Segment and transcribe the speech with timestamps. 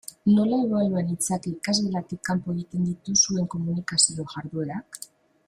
[0.35, 4.89] Nola ebalua nitzake ikasgelatik kanpo egiten dituzuen komunikazio jarduerak?